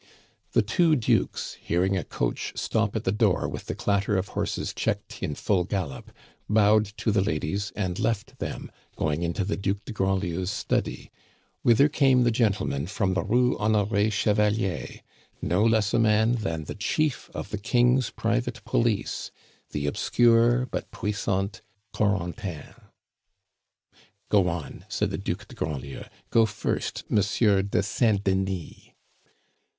[0.53, 4.73] The two Dukes, hearing a coach stop at the door with the clatter of horses
[4.73, 6.11] checked in full gallop,
[6.49, 11.11] bowed to the ladies and left them, going into the Duc de Grandlieu's study,
[11.61, 15.01] whither came the gentleman from the Rue Honore Chevalier
[15.39, 19.29] no less a man than the chief of the King's private police,
[19.69, 21.61] the obscure but puissant
[21.93, 22.73] Corentin.
[24.29, 28.89] "Go on," said the Duc de Grandlieu; "go first, Monsieur de Saint Denis."